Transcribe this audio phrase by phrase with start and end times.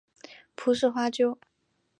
[0.55, 1.37] 蒲氏花楸